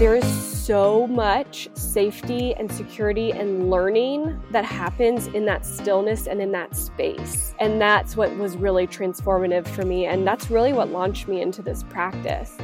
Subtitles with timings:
[0.00, 6.52] There's so much safety and security and learning that happens in that stillness and in
[6.52, 7.54] that space.
[7.58, 10.06] And that's what was really transformative for me.
[10.06, 12.56] And that's really what launched me into this practice.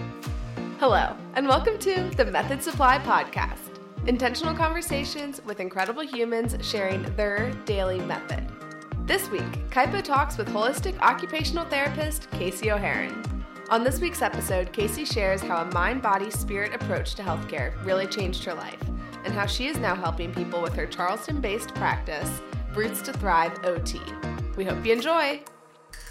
[0.80, 7.50] Hello, and welcome to the Method Supply Podcast intentional conversations with incredible humans sharing their
[7.66, 8.50] daily method.
[9.04, 13.25] This week, Kaipo talks with holistic occupational therapist Kasey O'Haren.
[13.68, 18.06] On this week's episode, Kasey shares how a mind body spirit approach to healthcare really
[18.06, 18.80] changed her life
[19.24, 22.30] and how she is now helping people with her Charleston based practice,
[22.76, 24.00] Roots to Thrive OT.
[24.56, 25.42] We hope you enjoy.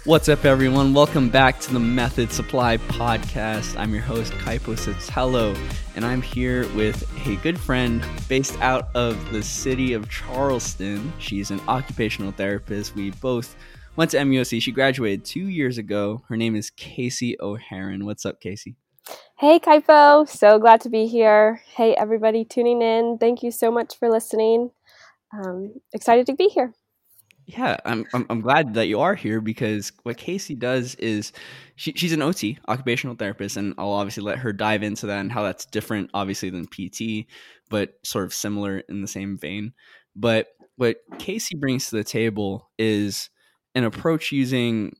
[0.04, 0.92] What's up, everyone?
[0.92, 3.74] Welcome back to the Method Supply Podcast.
[3.78, 4.76] I'm your host, Kaipo
[5.08, 5.54] Hello,
[5.94, 11.10] and I'm here with a good friend based out of the city of Charleston.
[11.18, 12.94] She's an occupational therapist.
[12.94, 13.56] We both
[13.96, 14.60] went to MUSC.
[14.60, 16.22] She graduated two years ago.
[16.28, 18.04] Her name is Kasey O'Haren.
[18.04, 18.76] What's up, Kasey?
[19.38, 20.28] Hey, Kaipo.
[20.28, 21.62] So glad to be here.
[21.74, 23.18] Hey, everybody tuning in.
[23.18, 24.70] Thank you so much for listening.
[25.32, 26.72] Um, excited to be here.
[27.46, 31.32] Yeah, I'm, I'm, I'm glad that you are here because what Kasey does is
[31.76, 35.30] she, she's an OT, occupational therapist, and I'll obviously let her dive into that and
[35.30, 37.26] how that's different, obviously, than PT,
[37.70, 39.74] but sort of similar in the same vein.
[40.16, 43.30] But what Kasey brings to the table is
[43.76, 44.96] an approach using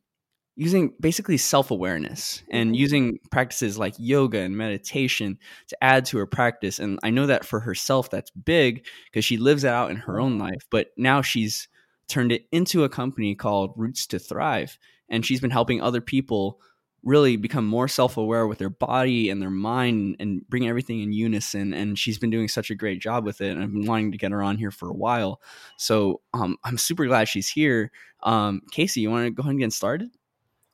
[0.59, 2.81] using basically self-awareness and mm-hmm.
[2.81, 7.45] using practices like yoga and meditation to add to her practice and i know that
[7.45, 11.21] for herself that's big because she lives it out in her own life but now
[11.21, 11.69] she's
[12.09, 14.79] turned it into a company called Roots to Thrive.
[15.09, 16.61] And she's been helping other people
[17.07, 21.73] really become more self-aware with their body and their mind and bring everything in unison
[21.73, 24.19] and she's been doing such a great job with it and i've been wanting to
[24.19, 25.41] get her on here for a while
[25.77, 27.93] so um, i'm super glad she's here
[28.25, 30.11] um, kasey you want to go ahead and get started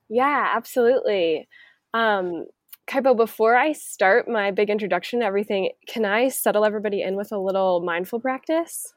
[0.09, 1.47] yeah absolutely
[1.95, 2.47] um,
[2.89, 7.31] Kaipo, before I start my big introduction to everything, can I settle everybody in with
[7.31, 8.93] a little mindful practice?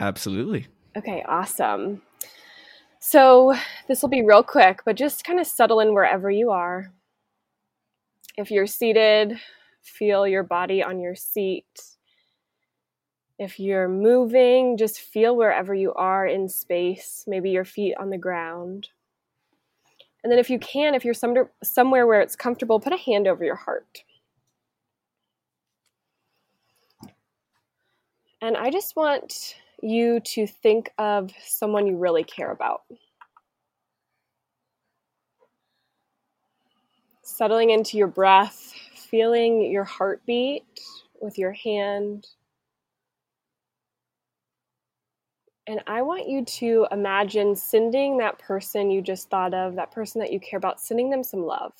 [0.00, 0.66] Absolutely.
[0.96, 2.02] Okay, awesome.
[3.04, 3.52] So
[3.88, 6.92] this will be real quick, but just kind of settle in wherever you are.
[8.36, 9.40] If you're seated,
[9.82, 11.96] feel your body on your seat.
[13.40, 18.18] If you're moving, just feel wherever you are in space, maybe your feet on the
[18.18, 18.90] ground.
[20.22, 23.44] And then, if you can, if you're somewhere where it's comfortable, put a hand over
[23.44, 24.04] your heart.
[28.40, 32.82] And I just want you to think of someone you really care about.
[37.22, 40.64] Settling into your breath, feeling your heartbeat
[41.20, 42.26] with your hand.
[45.66, 50.20] And I want you to imagine sending that person you just thought of, that person
[50.20, 51.72] that you care about, sending them some love.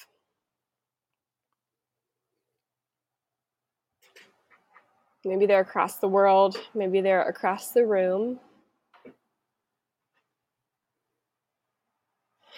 [5.25, 8.41] Maybe they're across the world, maybe they're across the room.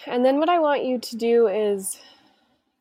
[0.07, 1.99] And then what I want you to do is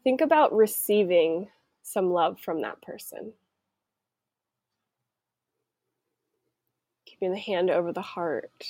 [0.02, 1.48] think about receiving
[1.82, 3.32] some love from that person.
[7.06, 8.64] Keeping the hand over the heart.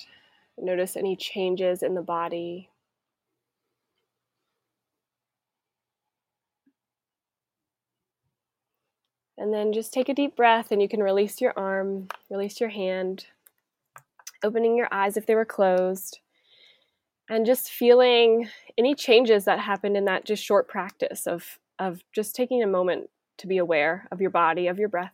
[0.58, 2.70] Notice any changes in the body.
[9.44, 12.70] And then just take a deep breath and you can release your arm, release your
[12.70, 13.26] hand,
[14.42, 16.20] opening your eyes if they were closed,
[17.28, 22.34] and just feeling any changes that happened in that just short practice of, of just
[22.34, 25.12] taking a moment to be aware of your body, of your breath.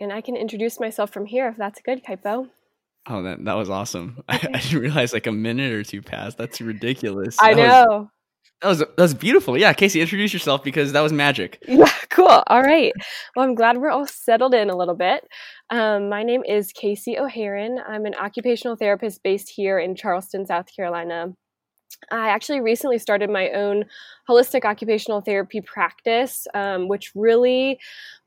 [0.00, 2.50] And I can introduce myself from here if that's good, Kaipo.
[3.06, 4.24] Oh, that, that was awesome.
[4.34, 4.48] Okay.
[4.52, 6.36] I, I, didn't realize like a minute or two passed.
[6.36, 7.38] That's ridiculous.
[7.40, 7.98] I that know.
[8.00, 8.08] Was,
[8.62, 9.58] that was that was beautiful.
[9.58, 11.62] Yeah, Kasey, introduce yourself because that was magic.
[11.68, 12.42] Yeah, cool.
[12.46, 12.92] All right.
[13.34, 15.26] Well, I'm glad we're all settled in a little bit.
[15.70, 17.78] Um, my name is Kasey O'Haren.
[17.88, 21.34] I'm an occupational therapist based here in Charleston, South Carolina.
[22.10, 23.84] I actually recently started my own
[24.28, 27.78] holistic occupational therapy practice, um, which really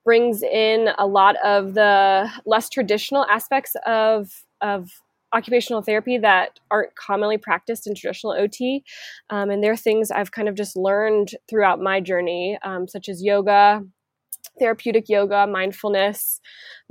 [0.03, 4.29] brings in a lot of the less traditional aspects of
[4.61, 4.89] of
[5.35, 8.83] occupational therapy that aren't commonly practiced in traditional OT.
[9.29, 13.23] Um, and they're things I've kind of just learned throughout my journey, um, such as
[13.23, 13.81] yoga,
[14.59, 16.39] therapeutic yoga, mindfulness,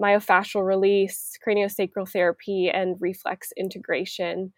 [0.01, 4.53] myofascial release, craniosacral therapy, and reflex integration.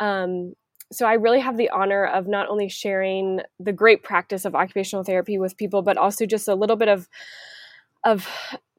[0.00, 0.54] Um,
[0.92, 5.04] so I really have the honor of not only sharing the great practice of occupational
[5.04, 7.08] therapy with people, but also just a little bit of
[8.04, 8.28] of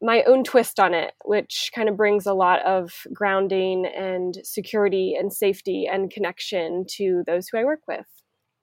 [0.03, 5.15] my own twist on it, which kind of brings a lot of grounding and security
[5.17, 8.05] and safety and connection to those who I work with.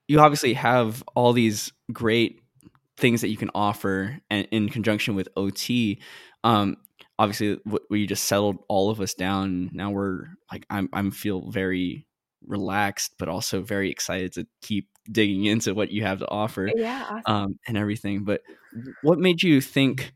[0.06, 2.40] You obviously have all these great
[2.98, 5.98] things that you can offer and in conjunction with ot
[6.44, 6.76] um
[7.18, 7.58] obviously
[7.88, 12.06] we just settled all of us down now we're like i'm i'm feel very
[12.46, 17.06] relaxed but also very excited to keep digging into what you have to offer yeah
[17.08, 17.22] awesome.
[17.26, 18.42] um and everything but
[19.02, 20.12] what made you think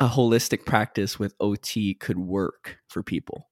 [0.00, 3.48] a holistic practice with ot could work for people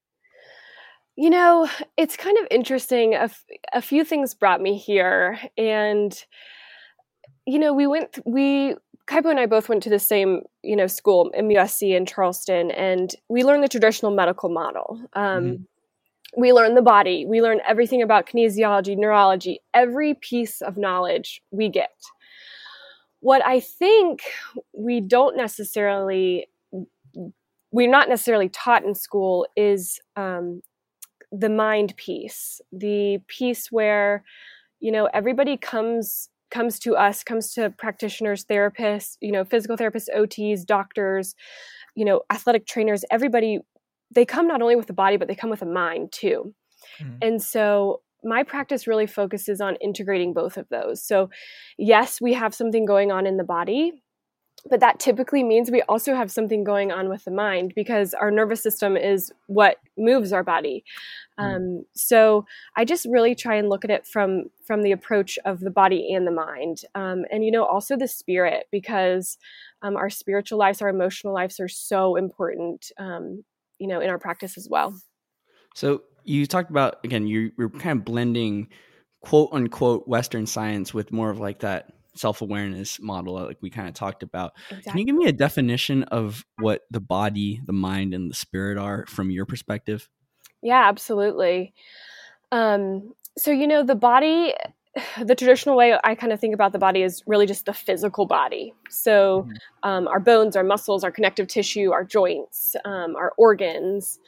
[1.16, 6.24] you know it's kind of interesting a, f- a few things brought me here and
[7.46, 8.74] you know we went we
[9.08, 13.14] Kaipo and I both went to the same, you know, school, MUSC in Charleston, and
[13.28, 15.00] we learned the traditional medical model.
[15.12, 15.62] Um, mm-hmm
[16.36, 21.68] we learn the body, we learn everything about kinesiology, neurology, every piece of knowledge we
[21.68, 21.94] get.
[23.26, 24.20] What I think
[24.72, 26.46] we don't necessarily,
[27.72, 30.60] we're not necessarily taught in school is um,
[31.32, 34.22] the mind piece, the piece where,
[34.78, 40.06] you know, everybody comes comes to us comes to practitioners therapists you know physical therapists
[40.16, 41.34] ots doctors
[41.96, 43.58] you know athletic trainers everybody
[44.14, 46.54] they come not only with the body but they come with a mind too
[47.02, 47.18] mm.
[47.20, 51.02] and so my practice really focuses on integrating both of those.
[51.02, 51.30] So
[51.78, 54.02] yes we have something going on in the body
[54.68, 58.30] but that typically means we also have something going on with the mind because our
[58.30, 60.84] nervous system is what moves our body.
[61.38, 61.56] Mm.
[61.56, 62.46] um, so
[62.76, 66.14] i just really try and look at it from from the approach of the body
[66.14, 66.78] and the mind.
[66.94, 69.36] Um, and you know also the spirit because
[69.82, 73.44] um, our spiritual lives our emotional lives are so important um,
[73.78, 74.98] you know in our practice as well.
[75.74, 78.68] So you talked about again you, you're kind of blending
[79.20, 83.94] quote unquote western science with more of like that self-awareness model like we kind of
[83.94, 84.90] talked about exactly.
[84.90, 88.78] can you give me a definition of what the body the mind and the spirit
[88.78, 90.08] are from your perspective
[90.62, 91.74] yeah absolutely
[92.52, 94.54] um, so you know the body
[95.22, 98.26] the traditional way I kind of think about the body is really just the physical
[98.26, 98.72] body.
[98.88, 99.88] So, mm-hmm.
[99.88, 104.18] um, our bones, our muscles, our connective tissue, our joints, um, our organs.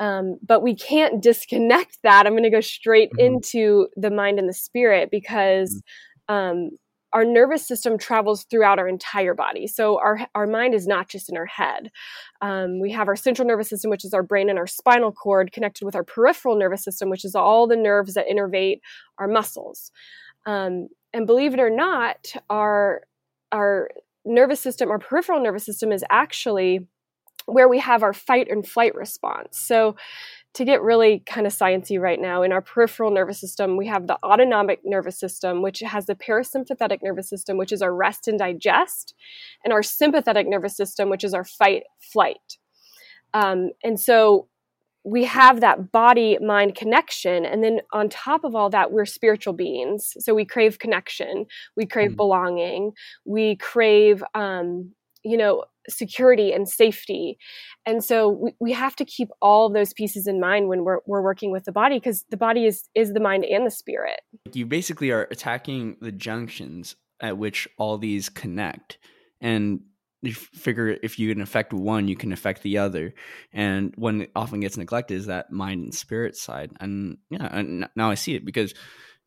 [0.00, 2.26] Um, but we can't disconnect that.
[2.26, 3.34] I'm going to go straight mm-hmm.
[3.36, 5.86] into the mind and the spirit because mm-hmm.
[6.28, 6.70] Um,
[7.12, 9.66] our nervous system travels throughout our entire body.
[9.66, 11.90] So our our mind is not just in our head.
[12.40, 15.52] Um, we have our central nervous system, which is our brain and our spinal cord,
[15.52, 18.78] connected with our peripheral nervous system, which is all the nerves that innervate
[19.18, 19.90] our muscles.
[20.46, 23.02] Um, and believe it or not, our
[23.50, 23.90] our
[24.24, 26.86] nervous system, our peripheral nervous system, is actually
[27.46, 29.58] where we have our fight and flight response.
[29.58, 29.96] So
[30.54, 34.06] to get really kind of sciencey right now, in our peripheral nervous system, we have
[34.06, 38.38] the autonomic nervous system, which has the parasympathetic nervous system, which is our rest and
[38.38, 39.14] digest,
[39.64, 42.58] and our sympathetic nervous system, which is our fight flight.
[43.32, 44.48] Um, and so
[45.04, 47.46] we have that body mind connection.
[47.46, 50.14] And then on top of all that, we're spiritual beings.
[50.18, 51.46] So we crave connection,
[51.76, 52.16] we crave mm.
[52.16, 52.92] belonging,
[53.24, 54.92] we crave, um,
[55.22, 57.38] you know, security and safety.
[57.86, 61.22] And so we, we have to keep all those pieces in mind when we're, we're
[61.22, 64.20] working with the body because the body is, is the mind and the spirit.
[64.52, 68.98] You basically are attacking the junctions at which all these connect.
[69.40, 69.80] And
[70.22, 73.14] you figure if you can affect one, you can affect the other.
[73.52, 76.72] And when it often gets neglected is that mind and spirit side.
[76.80, 78.74] And yeah, and now I see it because,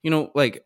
[0.03, 0.63] you know, like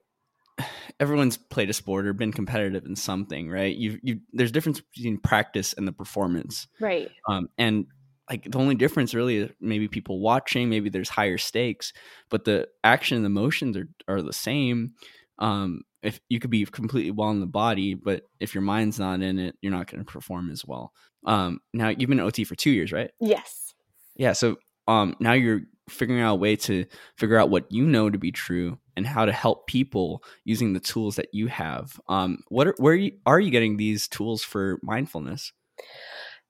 [0.99, 3.75] everyone's played a sport or been competitive in something, right?
[3.75, 7.11] You you there's difference between practice and the performance, right?
[7.27, 7.85] Um, and
[8.29, 11.93] like the only difference really is maybe people watching, maybe there's higher stakes,
[12.29, 14.93] but the action and the motions are are the same.
[15.39, 19.21] Um, if you could be completely well in the body, but if your mind's not
[19.21, 20.93] in it, you're not going to perform as well.
[21.25, 23.11] Um, now you've been OT for two years, right?
[23.19, 23.73] Yes.
[24.15, 24.33] Yeah.
[24.33, 26.85] So um, now you're figuring out a way to
[27.17, 30.79] figure out what you know to be true and how to help people using the
[30.81, 32.01] tools that you have.
[32.09, 35.53] Um, what are, where are you, are you getting these tools for mindfulness?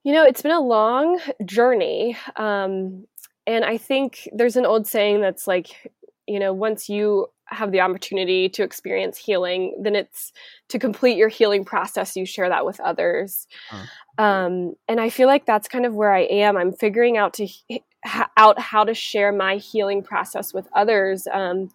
[0.03, 2.17] You know, it's been a long journey.
[2.37, 3.05] Um,
[3.45, 5.91] and I think there's an old saying that's like,
[6.25, 10.31] you know, once you have the opportunity to experience healing, then it's
[10.69, 13.47] to complete your healing process, you share that with others.
[14.17, 16.57] Um, and I feel like that's kind of where I am.
[16.57, 17.47] I'm figuring out to
[18.37, 21.27] out how to share my healing process with others.
[21.31, 21.69] Um,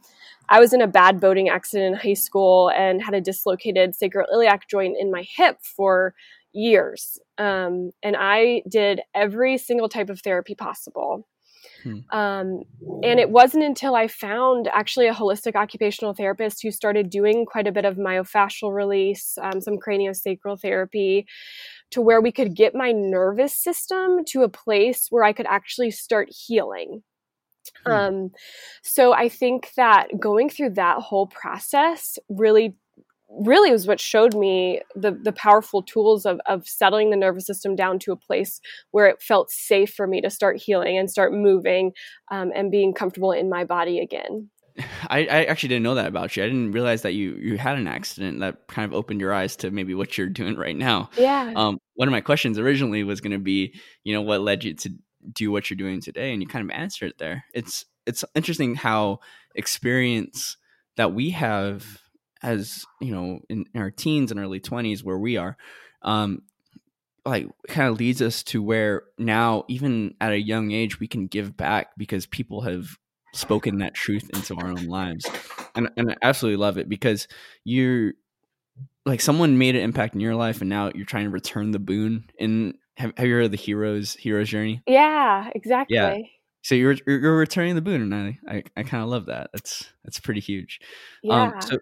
[0.48, 4.62] I was in a bad boating accident in high school and had a dislocated sacroiliac
[4.70, 6.14] joint in my hip for
[6.52, 7.18] years.
[7.38, 11.26] Um, and I did every single type of therapy possible.
[11.82, 11.98] Hmm.
[12.10, 12.62] Um,
[13.02, 17.66] and it wasn't until I found actually a holistic occupational therapist who started doing quite
[17.66, 21.26] a bit of myofascial release, um, some craniosacral therapy,
[21.90, 25.90] to where we could get my nervous system to a place where I could actually
[25.90, 27.02] start healing.
[27.86, 27.92] Hmm.
[27.92, 28.30] Um,
[28.82, 32.76] so I think that going through that whole process really
[33.40, 37.74] really was what showed me the the powerful tools of of settling the nervous system
[37.74, 41.32] down to a place where it felt safe for me to start healing and start
[41.32, 41.92] moving
[42.30, 44.50] um, and being comfortable in my body again.
[45.08, 46.42] I, I, actually didn't know that about you.
[46.42, 49.56] I didn't realize that you you had an accident that kind of opened your eyes
[49.56, 51.10] to maybe what you're doing right now.
[51.16, 51.52] Yeah.
[51.54, 54.74] Um, one of my questions originally was going to be, you know, what led you
[54.74, 54.90] to
[55.30, 57.44] do what you're doing today, and you kind of answer it there.
[57.54, 59.20] It's it's interesting how
[59.54, 60.56] experience
[60.96, 62.02] that we have
[62.42, 65.56] as you know in, in our teens and early 20s where we are
[66.02, 66.42] um
[67.24, 71.26] like kind of leads us to where now even at a young age we can
[71.26, 72.98] give back because people have
[73.32, 75.24] spoken that truth into our own lives
[75.74, 77.28] and, and i absolutely love it because
[77.64, 78.12] you're
[79.06, 81.78] like someone made an impact in your life and now you're trying to return the
[81.78, 86.18] boon and have, have you heard of the heroes hero's journey yeah exactly yeah
[86.62, 89.92] so you're you're returning the boon and i i, I kind of love that that's
[90.04, 90.80] that's pretty huge
[91.22, 91.78] yeah um so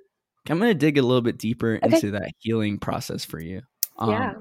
[0.48, 1.94] I'm going to dig a little bit deeper okay.
[1.94, 3.62] into that healing process for you.
[3.98, 4.34] Um, yeah.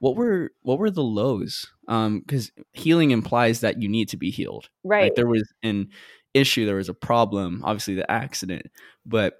[0.00, 1.66] What were what were the lows?
[1.88, 4.68] Um, because healing implies that you need to be healed.
[4.84, 5.04] Right.
[5.04, 5.88] Like there was an
[6.34, 8.66] issue, there was a problem, obviously the accident,
[9.04, 9.34] but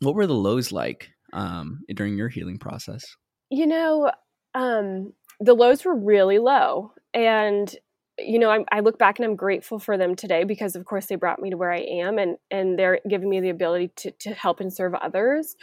[0.00, 3.04] what were the lows like um during your healing process?
[3.50, 4.12] You know,
[4.54, 7.74] um, the lows were really low, and
[8.18, 11.06] you know, I, I, look back and I'm grateful for them today because, of course,
[11.06, 14.10] they brought me to where I am, and and they're giving me the ability to
[14.10, 15.56] to help and serve others.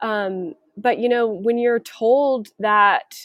[0.00, 3.24] Um, but you know, when you're told that,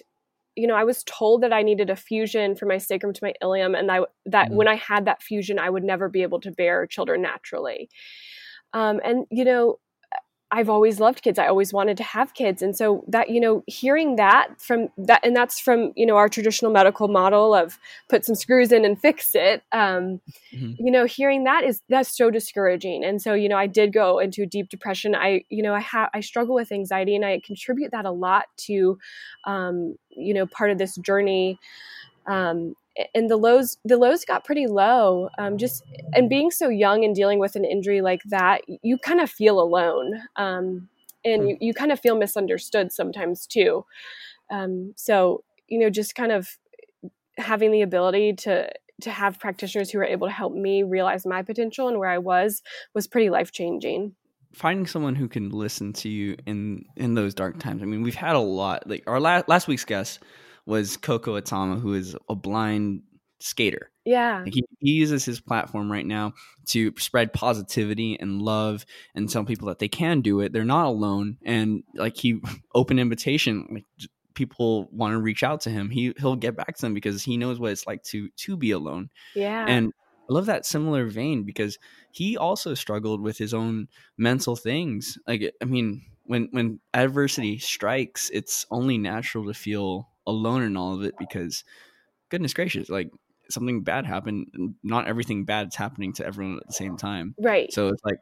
[0.56, 3.34] you know, I was told that I needed a fusion from my sacrum to my
[3.42, 4.56] ilium, and I, that mm-hmm.
[4.56, 7.90] when I had that fusion, I would never be able to bear children naturally.
[8.74, 9.80] Um, and you know,
[10.56, 11.38] I've always loved kids.
[11.38, 12.62] I always wanted to have kids.
[12.62, 16.30] And so that, you know, hearing that from that, and that's from, you know, our
[16.30, 19.64] traditional medical model of put some screws in and fix it.
[19.74, 20.22] Um,
[20.54, 20.72] mm-hmm.
[20.80, 23.04] You know, hearing that is, that's so discouraging.
[23.04, 25.14] And so, you know, I did go into deep depression.
[25.14, 28.46] I, you know, I have, I struggle with anxiety and I contribute that a lot
[28.68, 28.98] to,
[29.44, 31.60] um, you know, part of this journey.
[32.28, 32.76] Um,
[33.14, 35.84] and the lows the lows got pretty low um, just
[36.14, 39.60] and being so young and dealing with an injury like that you kind of feel
[39.60, 40.88] alone um,
[41.24, 41.48] and hmm.
[41.50, 43.86] you, you kind of feel misunderstood sometimes too
[44.52, 46.58] um, so you know just kind of
[47.38, 48.70] having the ability to
[49.02, 52.18] to have practitioners who are able to help me realize my potential and where i
[52.18, 52.62] was
[52.94, 54.14] was pretty life changing
[54.54, 58.16] finding someone who can listen to you in in those dark times i mean we've
[58.16, 60.22] had a lot like our last last week's guest
[60.66, 63.04] was Coco Atama, who is a blind
[63.40, 63.92] skater.
[64.06, 64.42] Yeah.
[64.44, 66.34] Like he, he, uses his platform right now
[66.68, 70.54] to spread positivity and love and tell people that they can do it.
[70.54, 71.38] They're not alone.
[71.44, 72.40] And like he
[72.76, 73.86] open invitation, like
[74.34, 75.90] people want to reach out to him.
[75.90, 78.72] He he'll get back to them because he knows what it's like to to be
[78.72, 79.10] alone.
[79.36, 79.66] Yeah.
[79.68, 79.92] And
[80.30, 81.78] I love that similar vein because
[82.12, 85.18] he also struggled with his own mental things.
[85.28, 90.94] Like I mean, when when adversity strikes, it's only natural to feel alone in all
[90.94, 91.64] of it because
[92.30, 93.12] goodness gracious, like
[93.50, 94.76] something bad happened.
[94.84, 97.36] Not everything bad is happening to everyone at the same time.
[97.40, 97.72] Right.
[97.72, 98.22] So it's like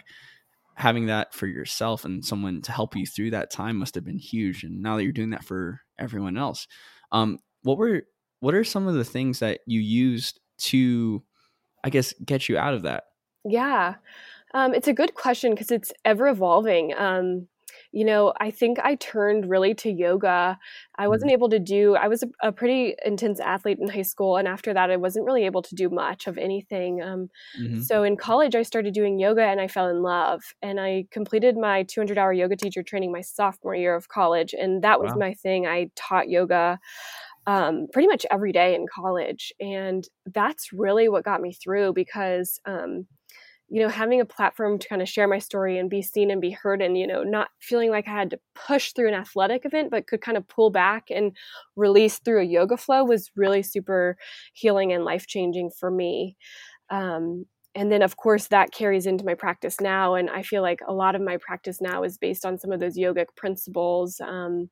[0.75, 4.17] having that for yourself and someone to help you through that time must have been
[4.17, 4.63] huge.
[4.63, 6.67] And now that you're doing that for everyone else,
[7.11, 8.03] um, what were
[8.39, 11.23] what are some of the things that you used to,
[11.83, 13.05] I guess, get you out of that?
[13.45, 13.95] Yeah,
[14.53, 16.93] um, it's a good question because it's ever evolving.
[16.97, 17.47] Um,
[17.93, 20.57] you know, I think I turned really to yoga.
[20.97, 21.33] I wasn't mm-hmm.
[21.33, 24.37] able to do, I was a, a, pretty intense athlete in high school.
[24.37, 27.03] And after that, I wasn't really able to do much of anything.
[27.03, 27.29] Um,
[27.61, 27.81] mm-hmm.
[27.81, 30.41] So in college, I started doing yoga and I fell in love.
[30.63, 34.55] And I completed my 200 hour yoga teacher training my sophomore year of college.
[34.59, 35.19] And that was wow.
[35.19, 35.67] my thing.
[35.67, 36.79] I taught yoga
[37.45, 39.53] um, pretty much every day in college.
[39.59, 43.05] And that's really what got me through because, um,
[43.73, 46.39] you know, having a platform to kind of share my story and be seen and
[46.39, 49.65] be heard, and, you know, not feeling like I had to push through an athletic
[49.65, 51.35] event, but could kind of pull back and
[51.75, 54.15] release through a yoga flow was really super
[54.53, 56.37] healing and life changing for me.
[56.91, 60.13] Um, and then, of course, that carries into my practice now.
[60.13, 62.79] And I feel like a lot of my practice now is based on some of
[62.79, 64.21] those yogic principles.
[64.21, 64.69] Um,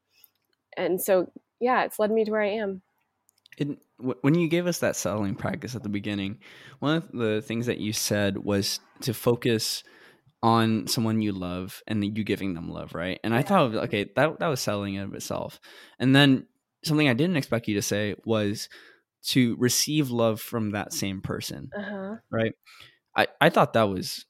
[0.78, 2.84] and so, yeah, it's led me to where I am.
[3.62, 6.40] It, when you gave us that settling practice at the beginning,
[6.80, 9.84] one of the things that you said was to focus
[10.44, 13.20] on someone you love and you giving them love, right?
[13.24, 15.60] And I thought, okay, that that was settling in of itself.
[16.00, 16.48] And then
[16.84, 18.68] something I didn't expect you to say was
[19.28, 22.16] to receive love from that same person, uh-huh.
[22.32, 22.54] right?
[23.16, 24.26] I I thought that was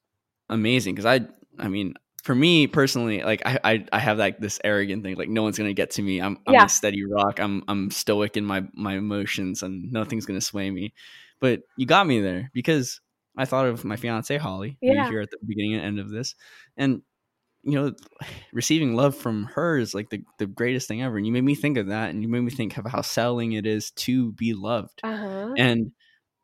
[0.49, 1.25] amazing because I
[1.57, 5.29] I mean for me personally, like I, I, I have like this arrogant thing, like
[5.29, 6.21] no one's gonna get to me.
[6.21, 6.65] I'm, I'm yeah.
[6.65, 7.39] a steady rock.
[7.39, 10.93] I'm, I'm stoic in my, my emotions, and nothing's gonna sway me.
[11.39, 13.01] But you got me there because
[13.37, 15.09] I thought of my fiance Holly, yeah.
[15.09, 16.35] here at the beginning and end of this,
[16.77, 17.01] and
[17.63, 17.93] you know,
[18.53, 21.17] receiving love from her is like the, the greatest thing ever.
[21.17, 22.09] And you made me think of that.
[22.09, 24.99] And you made me think of how selling it is to be loved.
[25.03, 25.53] Uh-huh.
[25.57, 25.91] And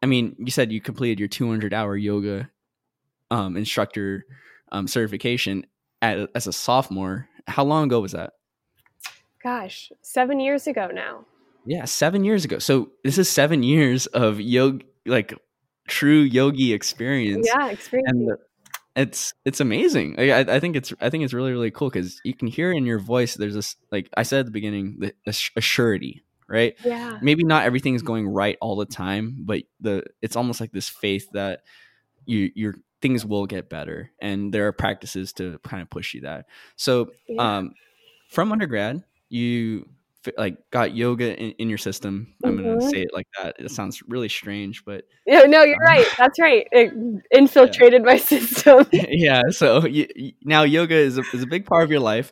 [0.02, 2.50] I mean, you said you completed your 200 hour yoga
[3.32, 4.26] um, instructor
[4.72, 5.66] um, certification
[6.02, 7.28] at, as a sophomore.
[7.48, 8.34] How long ago was that?
[9.44, 11.26] Gosh, seven years ago now.
[11.66, 12.60] Yeah, seven years ago.
[12.60, 15.34] So this is seven years of yoga, like
[15.88, 17.48] true yogi experience.
[17.48, 18.12] Yeah, experience.
[18.12, 18.38] And
[18.96, 20.16] it's it's amazing.
[20.18, 22.86] I, I think it's I think it's really really cool because you can hear in
[22.86, 23.36] your voice.
[23.36, 25.14] There's this like I said at the beginning, the,
[25.56, 26.76] a surety, right?
[26.84, 27.20] Yeah.
[27.22, 30.90] Maybe not everything is going right all the time, but the it's almost like this
[30.90, 31.62] faith that
[32.26, 36.22] you your things will get better, and there are practices to kind of push you
[36.22, 36.46] that.
[36.76, 37.58] So, Yeah.
[37.58, 37.74] um,
[38.30, 39.88] from undergrad, you
[40.38, 42.34] like got yoga in, in your system.
[42.44, 42.82] I'm gonna Mhm.
[42.82, 43.56] say it like that.
[43.60, 46.06] It sounds really strange, but No, no, you're Um, right.
[46.18, 46.68] That's right.
[46.72, 46.94] It
[47.32, 48.86] infiltrated my system.
[48.92, 52.32] yeah so you- now yoga is a, is a big part of your life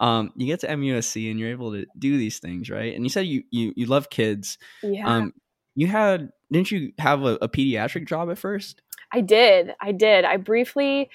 [0.00, 3.08] um you get to musc and you're able to do these things right and you
[3.08, 5.06] said you you, you love kids yeah.
[5.06, 5.32] um
[5.74, 8.82] you had didn't you have a, a pediatric job at first
[9.12, 9.74] I did.
[9.80, 10.24] I did.
[10.24, 11.10] I briefly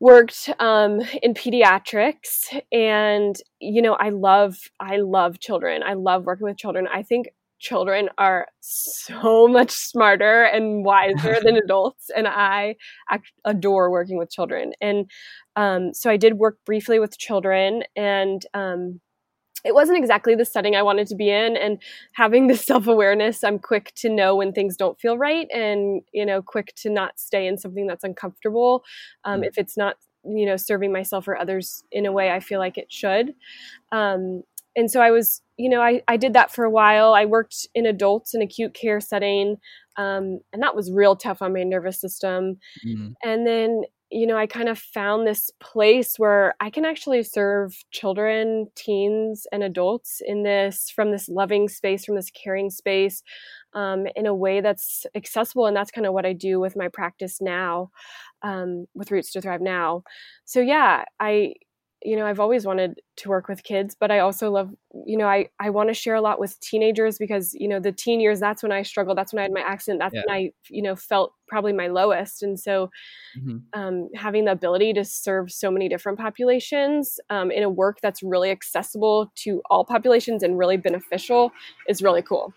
[0.00, 5.82] worked um, in pediatrics, and you know, I love, I love children.
[5.82, 6.86] I love working with children.
[6.92, 12.76] I think children are so much smarter and wiser than adults, and I
[13.44, 14.72] adore working with children.
[14.80, 15.10] And
[15.56, 19.00] um, so, I did work briefly with children, and um,
[19.64, 21.56] it wasn't exactly the setting I wanted to be in.
[21.56, 21.78] And
[22.12, 26.24] having this self awareness, I'm quick to know when things don't feel right, and you
[26.26, 28.84] know, quick to not stay in something that's uncomfortable
[29.24, 29.46] um, Mm.
[29.46, 32.78] if it's not you know serving myself or others in a way I feel like
[32.78, 33.34] it should.
[33.92, 34.42] Um,
[34.76, 37.14] and so I was, you know, I, I did that for a while.
[37.14, 39.56] I worked in adults in acute care setting,
[39.96, 43.14] um, and that was real tough on my nervous system Mhm.
[43.24, 47.76] and then you know i kind of found this place where i can actually serve
[47.90, 53.22] children teens and adults in this from this loving space from this caring space
[53.74, 56.88] um, in a way that's accessible and that's kind of what i do with my
[56.88, 57.90] practice now
[58.42, 60.02] um, with roots to thrive now.
[60.44, 61.54] So yeah i
[62.02, 64.70] you know i've always wanted to work with kids but i also love
[65.06, 67.92] you know i i want to share a lot with teenagers because you know the
[67.92, 70.22] teen years that's when i struggled that's when i had my accident that's Yeah.
[70.26, 72.90] when i you know felt probably my lowest and so
[73.38, 73.62] Mhm.
[73.72, 78.22] um, having the ability to serve so many different populations um, in a work that's
[78.22, 81.52] really accessible to all populations and really beneficial
[81.88, 82.52] is really cool.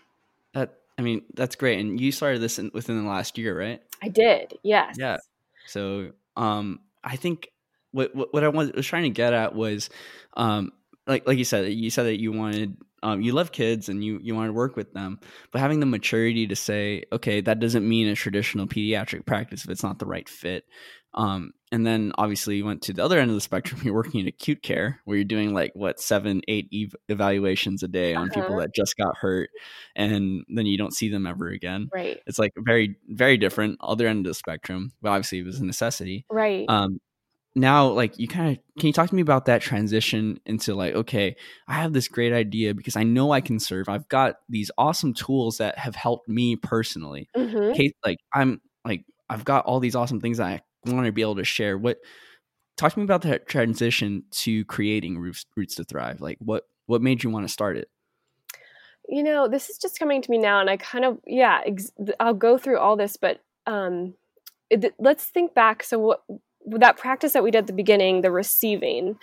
[0.52, 3.82] that i mean that's great and you started this in, within the last year right
[4.02, 4.96] I did, yes.
[4.98, 5.18] Yeah.
[5.66, 7.50] So um I think
[7.92, 9.90] what what, I was, was trying to get at was
[10.36, 10.72] um
[11.06, 14.18] like like you said you said that you wanted um you love kids and you
[14.22, 15.18] you want to work with them
[15.50, 19.70] but having the maturity to say okay that doesn't mean a traditional pediatric practice if
[19.70, 20.64] it's not the right fit
[21.14, 24.20] um and then obviously you went to the other end of the spectrum you're working
[24.20, 28.28] in acute care where you're doing like what seven eight ev- evaluations a day on
[28.30, 28.60] people Uh-huh.
[28.60, 29.50] that just got hurt
[29.96, 34.06] and then you don't see them ever again Right, it's like very very different other
[34.06, 36.66] end of the spectrum but obviously it was a necessity right.
[36.68, 37.00] um
[37.54, 40.94] now like you kind of can you talk to me about that transition into like
[40.94, 41.34] okay
[41.66, 43.88] i have this great idea because i know i can serve.
[43.88, 47.28] I've got these awesome tools that have helped me personally.
[47.36, 47.74] Mhm.
[47.74, 51.36] Kate, like i'm like i've got all these awesome things i want to be able
[51.36, 51.76] to share.
[51.76, 51.98] What
[52.76, 56.20] talk to me about that transition to creating roots, roots to thrive.
[56.20, 57.88] Like what what made you want to start it?
[59.08, 61.92] You know, this is just coming to me now, and I kind of, yeah, ex-
[62.20, 64.14] I'll go through all this, but um,
[64.70, 65.82] it, let's think back.
[65.82, 66.22] So, what
[66.66, 69.16] that practice that we did at the beginning, the receiving,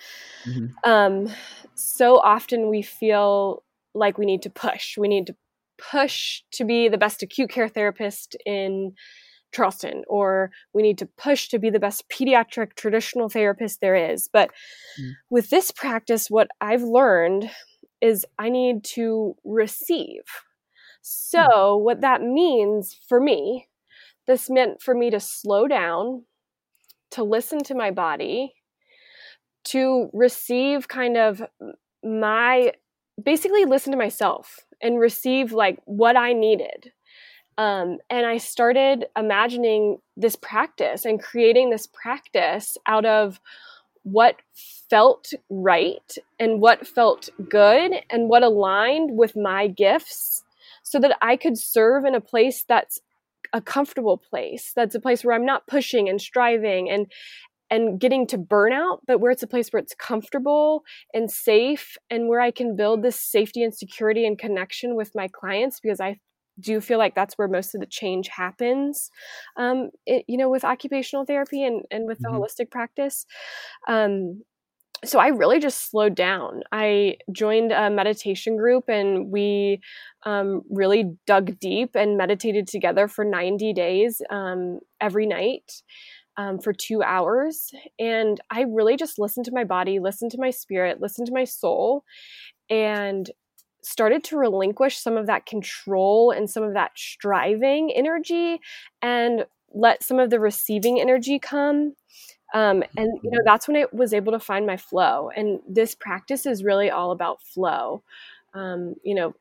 [0.46, 0.68] Mhm.
[0.84, 1.28] um,
[1.74, 3.62] so often we feel
[3.94, 4.96] like we need to push.
[4.98, 5.36] We need to
[5.78, 8.94] push to be the best acute care therapist in
[9.52, 14.28] Charleston, or we need to push to be the best pediatric traditional therapist there is.
[14.32, 14.50] But
[14.98, 15.12] Mm.
[15.30, 17.50] with this practice, what I've learned
[18.00, 20.22] is I need to receive.
[21.02, 23.68] So, what that means for me,
[24.26, 26.24] this meant for me to slow down,
[27.12, 28.54] to listen to my body,
[29.64, 31.42] to receive kind of
[32.04, 32.72] my
[33.22, 36.92] basically listen to myself and receive like what I needed.
[37.56, 43.40] Um, and I started imagining this practice and creating this practice out of
[44.04, 44.36] what
[44.88, 50.44] felt right and what felt good and what aligned with my gifts
[50.84, 53.00] so that I could serve in a place that's
[53.52, 57.10] a comfortable place that's a place where I'm not pushing and striving and
[57.70, 60.84] and getting to burnout but where it's a place where it's comfortable
[61.14, 65.28] and safe and where I can build this safety and security and connection with my
[65.28, 66.18] clients because I
[66.60, 69.10] do feel like that's where most of the change happens
[69.56, 72.46] um, it, you know with occupational therapy and, and with the Mhm.
[72.60, 73.26] holistic practice
[73.88, 74.42] um,
[75.04, 76.62] so I really just slowed down.
[76.72, 79.80] I joined a meditation group and we
[80.24, 85.82] um, really dug deep and meditated together for 90 days um, every night
[86.36, 87.70] um, for two hours.
[87.98, 91.44] And I really just listened to my body, listened to my spirit, listened to my
[91.44, 92.04] soul,
[92.68, 93.30] and
[93.82, 98.60] started to relinquish some of that control and some of that striving energy
[99.00, 101.94] and let some of the receiving energy come
[102.54, 105.94] um, and you know that's when i was able to find my flow and this
[105.94, 108.02] practice is really all about flow.
[108.54, 109.34] Um, you know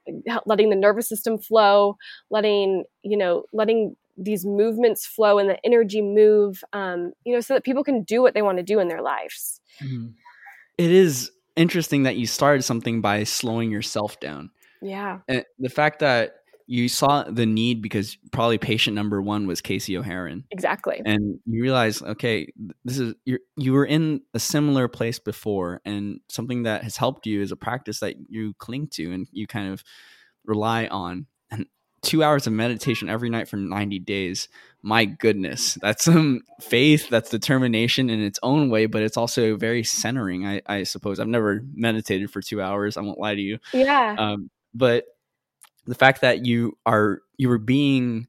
[0.45, 1.97] letting the nervous system flow
[2.29, 7.53] letting you know letting these movements flow and the energy move um, you know so
[7.53, 9.61] that people can do what they want to do in their lives.
[9.81, 10.07] Mm-hmm.
[10.77, 14.51] it is interesting that you started something by slowing yourself down.
[14.81, 15.19] Yeah.
[15.27, 16.35] And the fact that
[16.67, 20.43] you saw the need because probably patient number one was Kasey O'Haren.
[20.51, 21.01] Exactly.
[21.05, 22.51] And you realize, okay,
[22.83, 27.25] this is you you were in a similar place before, and something that has helped
[27.25, 29.83] you is a practice that you cling to and you kind of
[30.45, 31.25] rely on.
[31.49, 31.67] And
[32.01, 34.49] two hours of meditation every night for 90 days.
[34.81, 39.83] My goodness, that's some faith, that's determination in its own way, but it's also very
[39.83, 41.19] centering, I, I suppose.
[41.19, 43.57] I've never meditated for two hours, I won't lie to you.
[43.73, 44.15] Yeah.
[44.17, 45.05] Um, but
[45.87, 48.27] the fact that you are you were being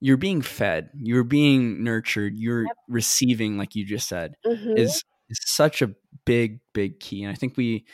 [0.00, 2.76] you're being fed you're being nurtured you're yep.
[2.88, 4.76] receiving like you just said mm-hmm.
[4.76, 7.84] is is such a big big key and i think we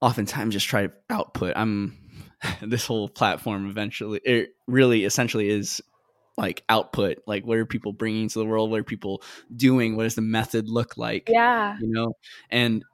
[0.00, 1.96] oftentimes just try to output i'm
[2.62, 5.80] this whole platform eventually it really essentially is
[6.38, 9.22] like output like what are people bringing to the world what are people
[9.54, 12.12] doing what does the method look like yeah you know
[12.50, 12.84] and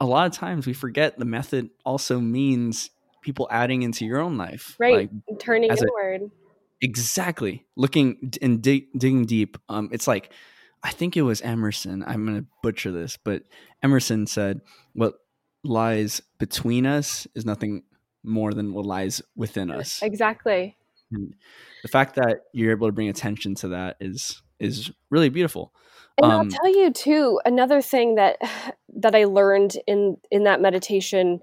[0.00, 2.90] a lot of times we forget the method also means
[3.22, 6.30] people adding into your own life right like, turning inward a,
[6.80, 10.32] exactly looking and dig, digging deep um it's like
[10.82, 13.42] i think it was emerson i'm gonna butcher this but
[13.82, 14.60] emerson said
[14.94, 15.14] what
[15.62, 17.82] lies between us is nothing
[18.22, 20.02] more than what lies within us.
[20.02, 20.76] exactly.
[21.12, 21.34] And
[21.82, 25.72] the fact that you're able to bring attention to that is is really beautiful
[26.18, 28.36] and um, i'll tell you too another thing that
[28.94, 31.40] that i learned in in that meditation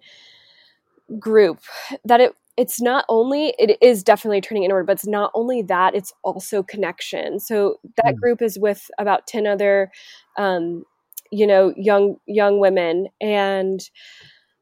[1.20, 1.60] group
[2.04, 5.96] that it it's not only it is definitely turning inward but it's not only that
[5.96, 8.20] it's also connection so that mm.
[8.20, 9.92] group is with about 10 other
[10.38, 10.84] um,
[11.32, 13.90] you know young young women and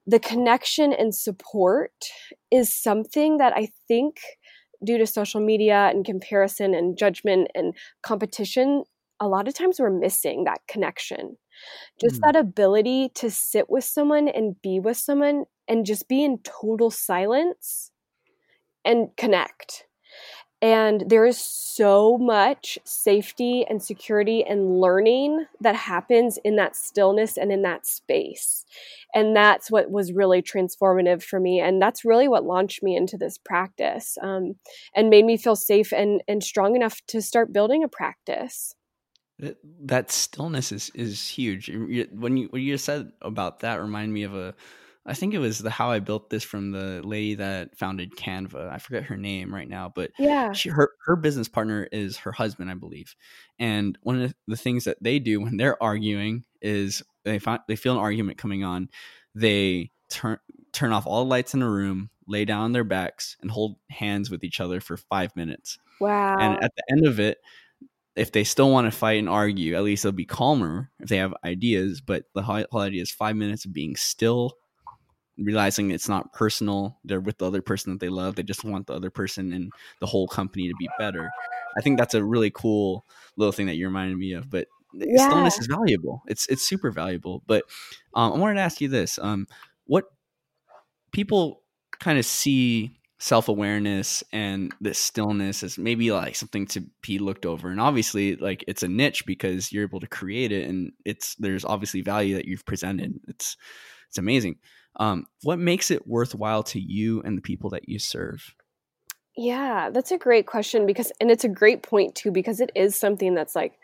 [0.08, 1.94] the connection and support
[2.52, 4.18] is something that i think
[4.84, 8.84] due to social media and comparison and judgment and competition
[9.22, 11.38] a lot of times we're missing that connection
[12.02, 12.22] just mm.
[12.22, 16.91] that ability to sit with someone and be with someone and just be in total
[16.91, 17.91] silence
[18.84, 19.86] and connect.
[20.62, 27.38] And there is so much safety and security and learning that happens in that stillness
[27.38, 28.65] and in that space.
[29.13, 31.60] And that's what was really transformative for me.
[31.60, 34.56] And that's really what launched me into this practice um,
[34.95, 38.73] and made me feel safe and, and strong enough to start building a practice.
[39.82, 41.69] That stillness is, is huge.
[41.69, 44.56] When you, when you said about that, remind me of a,
[45.08, 48.72] I think it was the how I built this from the lady that founded Canva.
[48.72, 52.32] I forget her name right now, but yeah, she her her business partner is her
[52.32, 53.15] husband, I believe.
[53.60, 57.76] And one of the things that they do when they're arguing is they find they
[57.76, 58.89] feel an argument coming on,
[59.36, 60.39] they turn
[60.72, 63.78] turn off all the lights in the room, lay down on their backs, and hold
[63.91, 65.78] hands with each other for five minutes.
[66.00, 66.38] Wow!
[66.39, 67.38] And at the end of it,
[68.15, 71.18] if they still want to fight and argue, at least they'll be calmer if they
[71.18, 72.02] have ideas.
[72.02, 74.54] But the whole idea is five minutes of being still
[75.38, 76.98] realizing it's not personal.
[77.04, 78.36] They're with the other person that they love.
[78.36, 81.30] They just want the other person and the whole company to be better.
[81.78, 83.06] I think that's a really cool
[83.38, 84.50] little thing that you reminded me of.
[84.50, 85.28] But yeah.
[85.28, 86.24] stillness is valuable.
[86.28, 87.43] It's it's super valuable.
[87.48, 87.63] But
[88.13, 89.48] um, I wanted to ask you this: um,
[89.86, 90.06] what
[91.12, 91.62] people
[92.00, 97.45] kind of see self awareness and this stillness as maybe like something to be looked
[97.45, 101.36] over, and obviously, like it's a niche because you're able to create it, and it's
[101.36, 103.19] there's obviously value that you've presented.
[103.28, 103.58] It's
[104.10, 104.58] it's amazing.
[104.98, 108.56] Um, what makes it worthwhile to you and the people that you serve?
[109.38, 112.98] Yeah, that's a great question because, and it's a great point too, because it is
[112.98, 113.78] something that's like,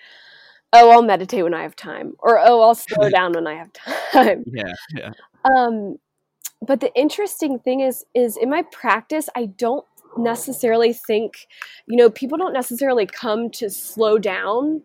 [0.74, 3.70] oh, I'll meditate when I have time, or oh, I'll slow down when I have
[4.14, 4.46] time.
[4.48, 5.12] Yeah, yeah.
[5.44, 5.98] Um,
[6.66, 9.86] but the interesting thing is, is in my practice, I don't
[10.18, 11.48] necessarily think,
[11.88, 14.84] you know, people don't necessarily come to slow down,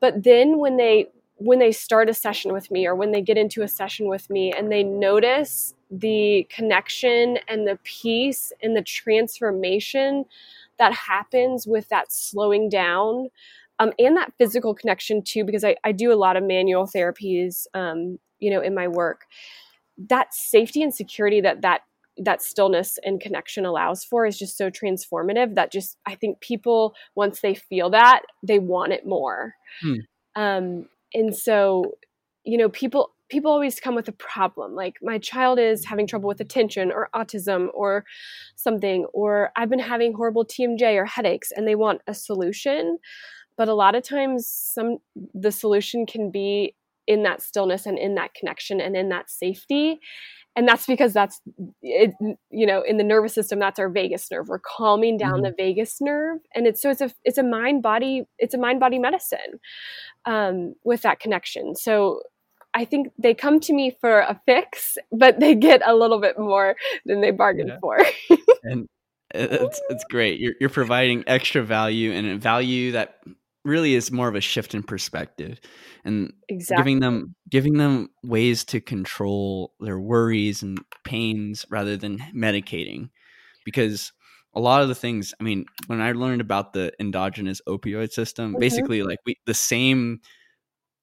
[0.00, 1.08] but then when they
[1.40, 4.28] when they start a session with me or when they get into a session with
[4.28, 10.26] me and they notice the connection and the peace and the transformation
[10.78, 13.30] that happens with that slowing down
[13.78, 17.66] um, and that physical connection too, because I, I do a lot of manual therapies,
[17.72, 19.22] um, you know, in my work.
[19.96, 21.80] That safety and security that that
[22.18, 26.94] that stillness and connection allows for is just so transformative that just I think people
[27.14, 29.54] once they feel that they want it more.
[29.80, 29.94] Hmm.
[30.36, 31.96] Um, and so,
[32.44, 36.26] you know, people people always come with a problem like my child is having trouble
[36.26, 38.04] with attention or autism or
[38.56, 42.98] something or i've been having horrible tmj or headaches and they want a solution.
[43.56, 44.98] But a lot of times some
[45.34, 46.74] the solution can be
[47.06, 50.00] in that stillness and in that connection and in that safety
[50.56, 51.40] and that's because that's
[51.82, 52.12] it,
[52.50, 55.44] you know in the nervous system that's our vagus nerve we're calming down mm-hmm.
[55.44, 58.80] the vagus nerve and it's so it's a it's a mind body it's a mind
[58.80, 59.60] body medicine
[60.26, 62.20] um, with that connection so
[62.74, 66.38] I think they come to me for a fix, but they get a little bit
[66.38, 67.78] more than they bargained yeah.
[67.80, 67.98] for.
[68.62, 68.86] and
[69.34, 70.40] it's it's great.
[70.40, 73.16] You're you're providing extra value and a value that
[73.64, 75.60] really is more of a shift in perspective
[76.04, 76.82] and exactly.
[76.82, 83.10] giving them giving them ways to control their worries and pains rather than medicating
[83.64, 84.12] because
[84.54, 88.52] a lot of the things i mean when i learned about the endogenous opioid system
[88.52, 88.60] mm-hmm.
[88.60, 90.20] basically like we the same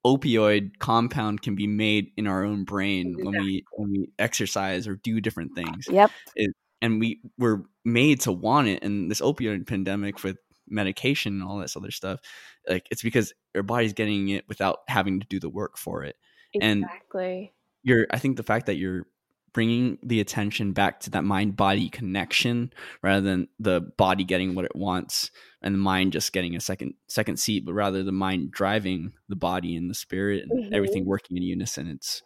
[0.04, 3.24] opioid compound can be made in our own brain exactly.
[3.24, 8.20] when we when we exercise or do different things yep it, and we were made
[8.20, 10.36] to want it and this opioid pandemic with
[10.70, 12.20] medication and all this other stuff
[12.68, 16.16] like it's because your body's getting it without having to do the work for it.
[16.54, 17.38] Exactly.
[17.38, 17.48] and
[17.82, 19.06] you're i think the fact that you're
[19.52, 24.64] bringing the attention back to that mind body connection rather than the body getting what
[24.64, 25.30] it wants
[25.62, 29.36] and the mind just getting a second second seat but rather the mind driving the
[29.36, 30.74] body and the spirit and mm-hmm.
[30.74, 32.22] everything working in unison it's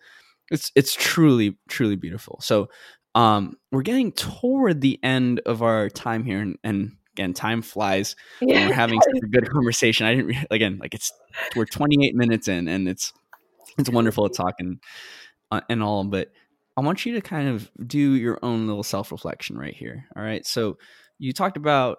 [0.52, 2.38] it's it's truly truly beautiful.
[2.40, 2.68] So
[3.14, 8.16] um we're getting toward the end of our time here and, and again, time flies
[8.40, 8.54] yeah.
[8.54, 10.06] when we're having such a good conversation.
[10.06, 11.12] I didn't again like it's
[11.56, 13.12] we're 28 minutes in, and it's
[13.78, 14.80] it's wonderful to talk and
[15.50, 16.28] uh, and all, but
[16.76, 20.06] I want you to kind of do your own little self reflection right here.
[20.16, 20.78] All right, so
[21.18, 21.98] you talked about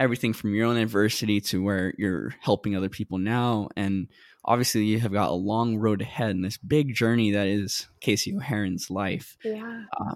[0.00, 4.08] everything from your own adversity to where you're helping other people now, and
[4.44, 8.36] obviously you have got a long road ahead in this big journey that is Kasey
[8.36, 9.36] O'Haren's life.
[9.42, 9.84] Yeah.
[9.98, 10.14] Uh,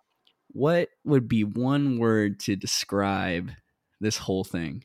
[0.49, 3.51] what would be one word to describe
[4.01, 4.85] this whole thing?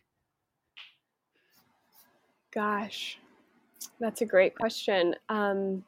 [2.51, 3.17] Gosh,
[3.99, 5.15] that's a great question.
[5.29, 5.83] Um,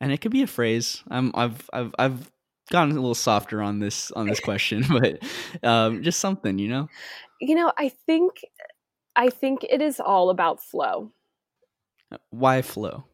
[0.00, 1.02] and it could be a phrase.
[1.08, 2.30] I'm, I've, I've, I've
[2.70, 5.22] gotten a little softer on this on this question, but
[5.62, 6.88] um, just something, you know.
[7.40, 8.32] You know, I think,
[9.14, 11.12] I think it is all about flow.
[12.10, 13.04] Uh, why flow?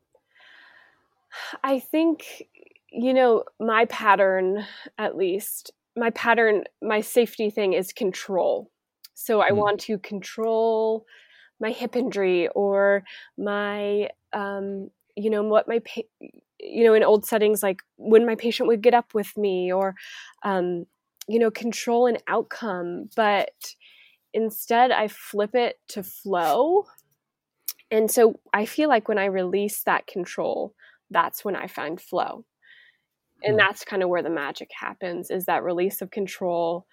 [1.62, 2.44] I think,
[2.90, 4.64] you know, my pattern,
[4.98, 8.70] at least, my pattern, my safety thing is control.
[9.14, 9.56] So I mm.
[9.56, 11.06] want to control
[11.60, 13.04] my hip injury or
[13.38, 18.34] my, um, you know, what my, pa- you know, in old settings, like when my
[18.34, 19.94] patient would get up with me or,
[20.42, 20.86] um,
[21.28, 23.08] you know, control an outcome.
[23.16, 23.74] But
[24.32, 26.86] instead, I flip it to flow.
[27.90, 30.74] And so I feel like when I release that control,
[31.10, 32.44] that's when I find flow.
[33.44, 33.58] And mm.
[33.58, 36.86] that's kind of where the magic happens is that release of control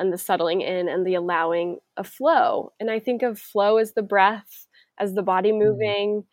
[0.00, 2.72] and the settling in and the allowing a flow.
[2.80, 4.66] And I think of flow as the breath,
[4.98, 5.68] as the body mm-hmm.
[5.68, 6.24] moving.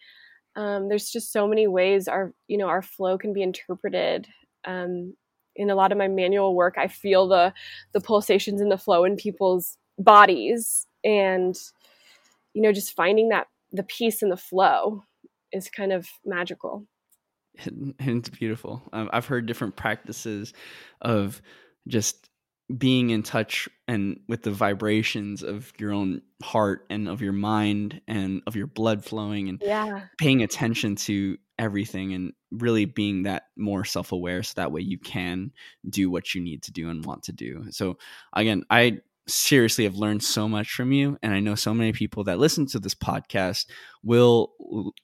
[0.56, 4.28] Um, there's just so many ways our you know our flow can be interpreted.
[4.66, 5.16] Um,
[5.56, 7.54] in a lot of my manual work, I feel the
[7.94, 11.56] the pulsations and the flow in people's bodies, and
[12.54, 15.04] you know just finding that the peace and the flow
[15.52, 16.88] is kind of magical.
[17.66, 18.82] And it's beautiful.
[18.94, 20.54] I've heard different practices
[21.02, 21.42] of
[21.88, 22.30] just
[22.76, 28.02] being in touch and with the vibrations of your own heart and of your mind
[28.08, 30.02] and of your blood flowing and yeah.
[30.18, 35.52] paying attention to everything and really being that more self-aware so that way you can
[35.90, 37.66] do what you need to do and want to do.
[37.72, 37.98] So
[38.34, 39.00] again i
[39.30, 42.66] seriously have learned so much from you and i know so many people that listen
[42.66, 43.66] to this podcast
[44.02, 44.54] will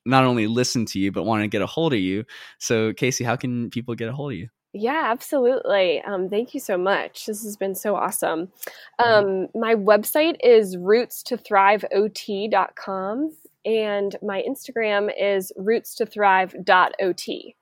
[0.05, 2.23] not only listen to you but want to get a hold of you.
[2.59, 6.01] So kasey how can people get a hold of you yeah, absolutely.
[6.01, 7.27] Um, thank you so much.
[7.27, 8.51] This has been so awesome.
[8.99, 9.25] Mm-hmm.
[9.25, 17.55] Um, my website is rootstothriveot.com and my Instagram is rootstothrive.ot.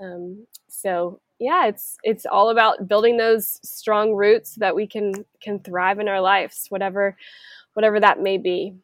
[0.00, 5.12] Um, so yeah, it's it's all about building those strong roots so that we can
[5.40, 7.16] can thrive in our lives, whatever
[7.74, 8.74] whatever that may be.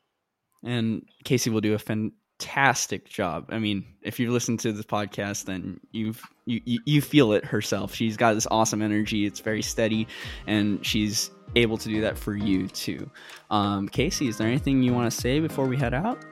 [0.64, 3.46] And Kasey will do a fan- fantastic job.
[3.50, 7.94] I mean, if you listen to this podcast, then you've you, you feel it herself.
[7.94, 9.26] She's got this awesome energy.
[9.26, 10.06] It's very steady,
[10.46, 13.10] and she's able to do that for you too.
[13.50, 16.24] Um, Kasey, is there anything you want to say before we head out?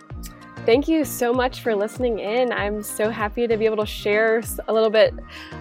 [0.64, 2.51] thank you so much for listening in.
[2.51, 5.12] I'm so happy to be able to share a little bit,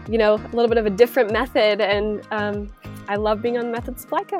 [0.10, 1.82] you know, a little bit of a different method.
[1.82, 2.71] And um,
[3.10, 4.39] I love being on Method Supply Co.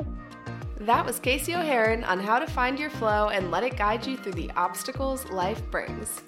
[0.84, 4.18] That was Kasey O'Haren on how to find your flow and let it guide you
[4.18, 6.20] through the obstacles life brings.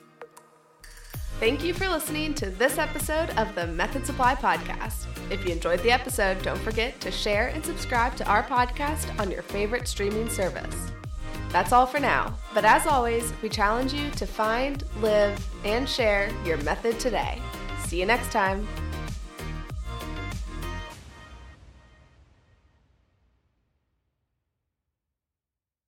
[1.38, 5.04] Thank you for listening to this episode of the Method Supply Podcast.
[5.30, 9.30] If you enjoyed the episode, don't forget to share and subscribe to our podcast on
[9.30, 10.90] your favorite streaming service.
[11.50, 16.30] That's all for now, but as always, we challenge you to find, live, and share
[16.46, 17.42] your method today.
[17.84, 18.66] See you next time.